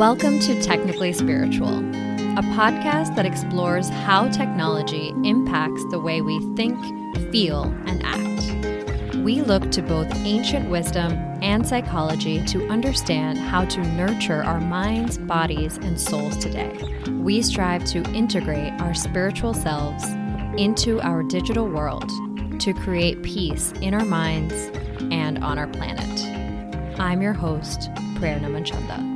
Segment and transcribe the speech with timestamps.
[0.00, 6.74] Welcome to Technically Spiritual, a podcast that explores how technology impacts the way we think,
[7.30, 9.16] feel, and act.
[9.16, 15.18] We look to both ancient wisdom and psychology to understand how to nurture our minds,
[15.18, 16.72] bodies, and souls today.
[17.20, 20.02] We strive to integrate our spiritual selves
[20.56, 22.10] into our digital world
[22.60, 24.54] to create peace in our minds
[25.12, 26.98] and on our planet.
[26.98, 29.09] I'm your host, Prerna Manchanda.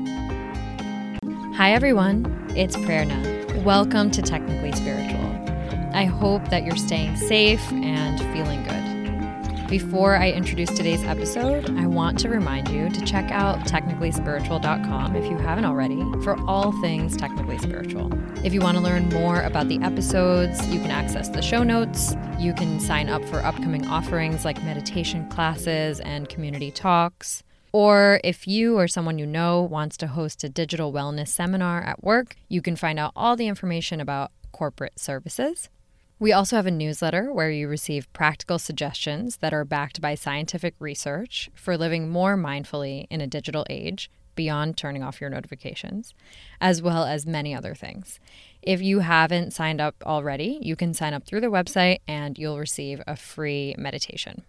[1.57, 2.51] Hi, everyone.
[2.57, 3.62] It's Prerna.
[3.62, 5.31] Welcome to Technically Spiritual.
[5.95, 9.69] I hope that you're staying safe and feeling good.
[9.69, 15.31] Before I introduce today's episode, I want to remind you to check out technicallyspiritual.com if
[15.31, 18.11] you haven't already for all things technically spiritual.
[18.45, 22.17] If you want to learn more about the episodes, you can access the show notes.
[22.37, 27.45] You can sign up for upcoming offerings like meditation classes and community talks.
[27.75, 32.05] Or if you or someone you know wants to host a digital wellness seminar at
[32.05, 35.69] work, you can find out all the information about corporate services.
[36.20, 40.77] We also have a newsletter where you receive practical suggestions that are backed by scientific
[40.78, 46.14] research for living more mindfully in a digital age beyond turning off your notifications,
[46.61, 48.20] as well as many other things.
[48.62, 52.61] If you haven't signed up already, you can sign up through the website and you'll
[52.61, 54.44] receive a free meditation.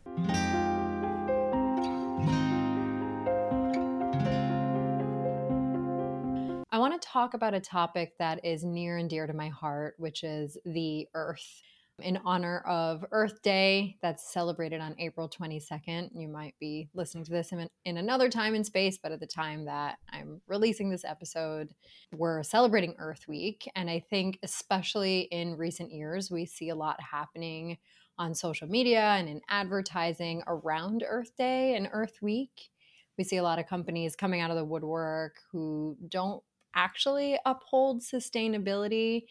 [7.01, 10.57] To talk about a topic that is near and dear to my heart, which is
[10.65, 11.61] the earth.
[12.01, 16.09] In honor of Earth Day, that's celebrated on April 22nd.
[16.13, 19.27] You might be listening to this in, in another time and space, but at the
[19.27, 21.69] time that I'm releasing this episode,
[22.13, 23.69] we're celebrating Earth Week.
[23.75, 27.77] And I think, especially in recent years, we see a lot happening
[28.17, 32.69] on social media and in advertising around Earth Day and Earth Week.
[33.17, 36.43] We see a lot of companies coming out of the woodwork who don't
[36.75, 39.25] actually uphold sustainability,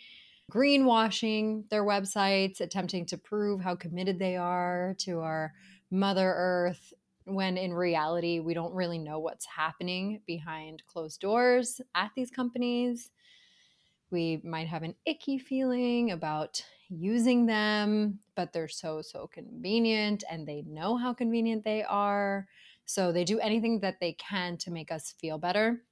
[0.51, 5.53] greenwashing their websites, attempting to prove how committed they are to our
[5.91, 6.93] Mother Earth,
[7.25, 13.11] when in reality, we don't really know what's happening behind closed doors at these companies.
[14.11, 20.47] We might have an icky feeling about using them, but they're so, so convenient and
[20.47, 22.47] they know how convenient they are.
[22.85, 25.83] So they do anything that they can to make us feel better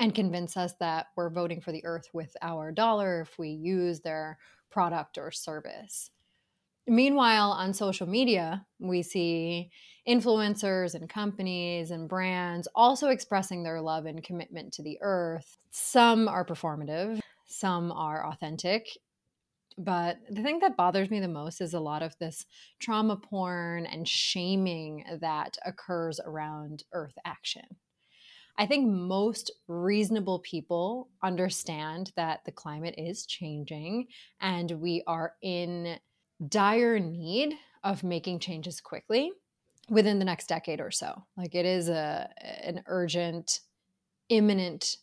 [0.00, 4.00] and convince us that we're voting for the earth with our dollar if we use
[4.00, 4.38] their
[4.70, 6.10] product or service.
[6.86, 9.70] Meanwhile, on social media, we see
[10.06, 15.56] influencers and companies and brands also expressing their love and commitment to the earth.
[15.70, 18.88] Some are performative, some are authentic.
[19.78, 22.44] But the thing that bothers me the most is a lot of this
[22.78, 27.64] trauma porn and shaming that occurs around earth action.
[28.56, 34.06] I think most reasonable people understand that the climate is changing
[34.40, 35.98] and we are in
[36.48, 39.32] dire need of making changes quickly
[39.90, 41.24] within the next decade or so.
[41.36, 42.30] Like it is a
[42.62, 43.60] an urgent
[44.28, 44.96] imminent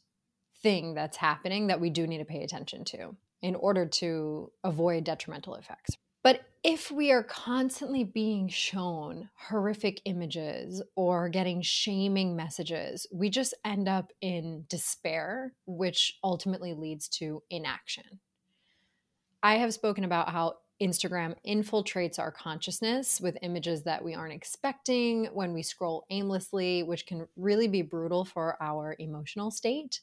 [0.63, 5.03] thing that's happening that we do need to pay attention to in order to avoid
[5.03, 5.97] detrimental effects.
[6.23, 13.55] But if we are constantly being shown horrific images or getting shaming messages, we just
[13.65, 18.19] end up in despair, which ultimately leads to inaction.
[19.41, 25.25] I have spoken about how Instagram infiltrates our consciousness with images that we aren't expecting
[25.33, 30.01] when we scroll aimlessly, which can really be brutal for our emotional state.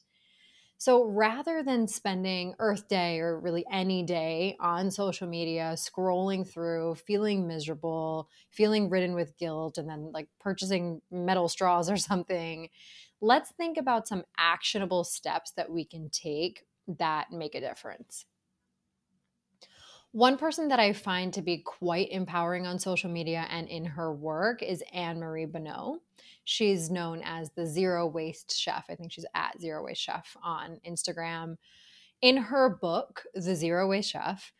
[0.81, 6.95] So rather than spending Earth Day or really any day on social media, scrolling through,
[6.95, 12.69] feeling miserable, feeling ridden with guilt, and then like purchasing metal straws or something,
[13.21, 18.25] let's think about some actionable steps that we can take that make a difference.
[20.11, 24.11] One person that I find to be quite empowering on social media and in her
[24.11, 25.99] work is Anne Marie Bonneau.
[26.45, 28.85] She's known as the Zero Waste Chef.
[28.89, 31.57] I think she's at Zero Waste Chef on Instagram.
[32.23, 34.51] In her book, The Zero Waste Chef,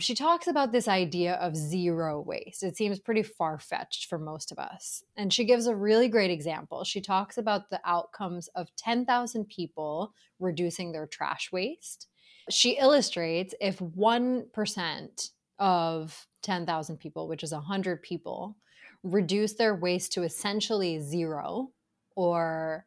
[0.00, 2.64] she talks about this idea of zero waste.
[2.64, 5.04] It seems pretty far fetched for most of us.
[5.16, 6.82] And she gives a really great example.
[6.84, 12.08] She talks about the outcomes of 10,000 people reducing their trash waste
[12.50, 18.56] she illustrates if 1% of 10,000 people, which is 100 people,
[19.02, 21.70] reduce their waste to essentially zero
[22.14, 22.86] or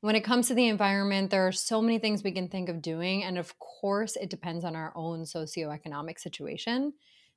[0.02, 2.82] When it comes to the environment, there are so many things we can think of
[2.82, 3.24] doing.
[3.24, 6.92] And of course, it depends on our own socioeconomic situation.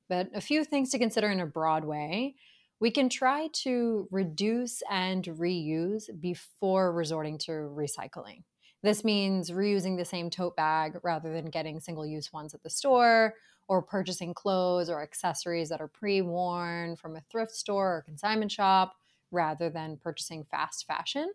[0.09, 2.35] But a few things to consider in a broad way
[2.79, 8.43] we can try to reduce and reuse before resorting to recycling.
[8.83, 12.69] This means reusing the same tote bag rather than getting single use ones at the
[12.69, 13.33] store,
[13.67, 18.51] or purchasing clothes or accessories that are pre worn from a thrift store or consignment
[18.51, 18.95] shop
[19.31, 21.31] rather than purchasing fast fashion.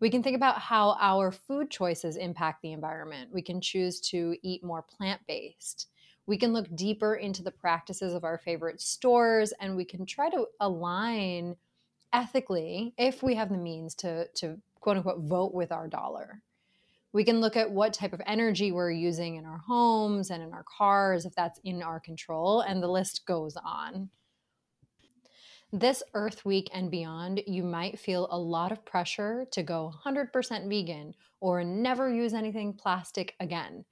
[0.00, 3.30] We can think about how our food choices impact the environment.
[3.32, 5.88] We can choose to eat more plant based
[6.26, 10.30] we can look deeper into the practices of our favorite stores and we can try
[10.30, 11.56] to align
[12.12, 16.40] ethically if we have the means to, to quote unquote vote with our dollar.
[17.12, 20.52] We can look at what type of energy we're using in our homes and in
[20.52, 24.10] our cars, if that's in our control, and the list goes on.
[25.74, 30.68] This Earth Week and beyond, you might feel a lot of pressure to go 100%
[30.68, 33.84] vegan or never use anything plastic again.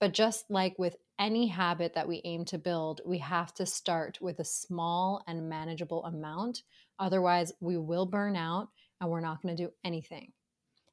[0.00, 4.18] But just like with any habit that we aim to build, we have to start
[4.20, 6.62] with a small and manageable amount.
[6.98, 8.68] Otherwise, we will burn out
[9.00, 10.32] and we're not going to do anything.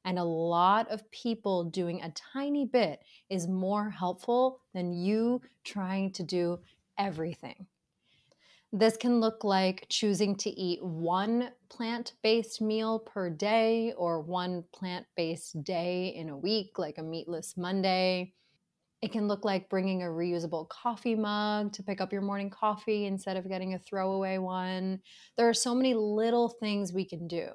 [0.06, 6.12] And a lot of people doing a tiny bit is more helpful than you trying
[6.12, 6.60] to do
[6.96, 7.66] everything.
[8.72, 14.64] This can look like choosing to eat one plant based meal per day or one
[14.72, 18.32] plant based day in a week, like a meatless Monday
[19.02, 23.04] it can look like bringing a reusable coffee mug to pick up your morning coffee
[23.04, 25.00] instead of getting a throwaway one.
[25.36, 27.50] There are so many little things we can do.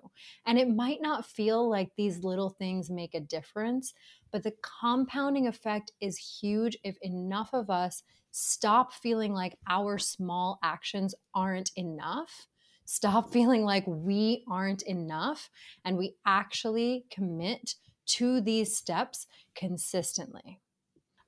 [0.45, 3.93] And it might not feel like these little things make a difference,
[4.31, 10.59] but the compounding effect is huge if enough of us stop feeling like our small
[10.63, 12.47] actions aren't enough.
[12.85, 15.49] Stop feeling like we aren't enough,
[15.83, 20.60] and we actually commit to these steps consistently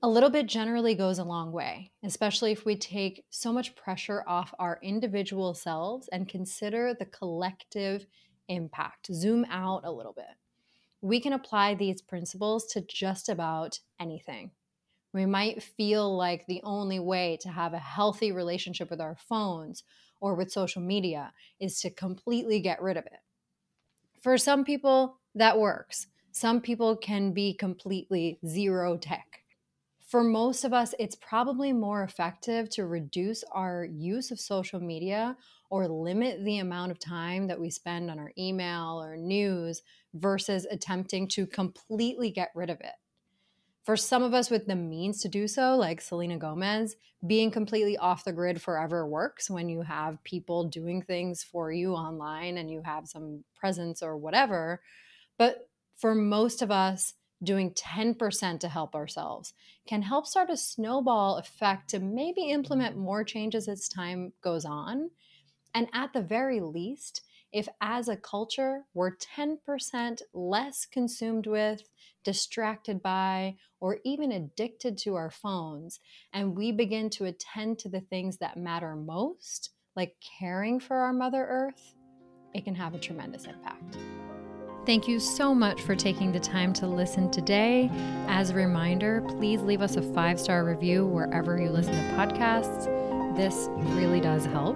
[0.03, 4.21] a little bit generally goes a long way, especially if we take so much pressure
[4.27, 8.05] off our individual selves and consider the collective
[8.49, 9.07] impact.
[9.13, 10.25] Zoom out a little bit.
[10.99, 14.51] We can apply these principles to just about anything.
[15.13, 19.85] We might feel like the only way to have a healthy relationship with our phones
[20.19, 23.19] or with social media is to completely get rid of it.
[24.21, 26.07] For some people, that works.
[26.33, 29.42] Some people can be completely zero tech
[30.13, 35.35] for most of us, it's probably more effective to reduce our use of social media
[35.71, 39.81] or limit the amount of time that we spend on our email or news
[40.13, 42.93] versus attempting to completely get rid of it.
[43.85, 47.97] For some of us with the means to do so, like Selena Gomez, being completely
[47.97, 52.69] off the grid forever works when you have people doing things for you online and
[52.69, 54.79] you have some presence or whatever.
[55.39, 55.67] But
[55.97, 59.53] for most of us, doing 10% to help ourselves
[59.87, 65.09] can help start a snowball effect to maybe implement more changes as time goes on.
[65.75, 67.21] And at the very least,
[67.51, 71.83] if as a culture we're 10% less consumed with,
[72.23, 75.99] distracted by, or even addicted to our phones,
[76.33, 81.13] and we begin to attend to the things that matter most, like caring for our
[81.13, 81.93] Mother Earth,
[82.53, 83.97] it can have a tremendous impact.
[84.85, 87.89] Thank you so much for taking the time to listen today.
[88.27, 92.85] As a reminder, please leave us a five star review wherever you listen to podcasts.
[93.37, 94.75] This really does help.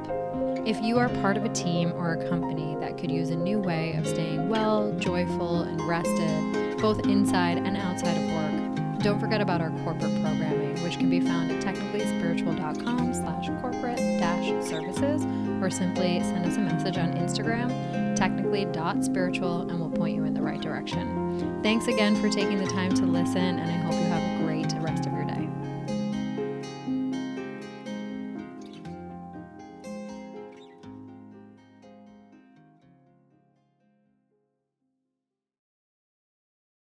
[0.66, 3.60] If you are part of a team or a company that could use a new
[3.60, 9.04] way of staying well, joyful, and rested, both inside and outside of work.
[9.04, 14.48] Don't forget about our corporate programming, which can be found at technicallyspiritual.com slash corporate dash
[14.66, 15.26] services,
[15.62, 20.42] or simply send us a message on Instagram, technically.spiritual, and we'll point you in the
[20.42, 21.60] right direction.
[21.64, 24.37] Thanks again for taking the time to listen, and I hope you have a